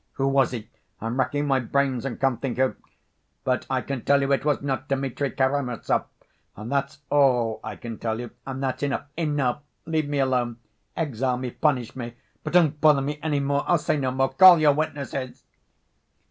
Who 0.13 0.27
was 0.29 0.49
he? 0.49 0.67
I'm 0.99 1.19
racking 1.19 1.45
my 1.45 1.59
brains 1.59 2.05
and 2.05 2.19
can't 2.19 2.41
think 2.41 2.57
who. 2.57 2.75
But 3.43 3.67
I 3.69 3.81
can 3.81 4.03
tell 4.03 4.21
you 4.21 4.31
it 4.31 4.43
was 4.43 4.63
not 4.63 4.87
Dmitri 4.89 5.29
Karamazov, 5.29 6.05
and 6.55 6.71
that's 6.71 6.97
all 7.11 7.59
I 7.63 7.75
can 7.75 7.99
tell 7.99 8.19
you, 8.19 8.31
and 8.47 8.63
that's 8.63 8.81
enough, 8.81 9.05
enough, 9.15 9.61
leave 9.85 10.09
me 10.09 10.17
alone.... 10.17 10.57
Exile 10.97 11.37
me, 11.37 11.51
punish 11.51 11.95
me, 11.95 12.15
but 12.43 12.53
don't 12.53 12.81
bother 12.81 13.01
me 13.03 13.19
any 13.21 13.39
more. 13.41 13.63
I'll 13.69 13.77
say 13.77 13.95
no 13.95 14.09
more. 14.09 14.29
Call 14.33 14.57
your 14.57 14.73
witnesses!" 14.73 15.43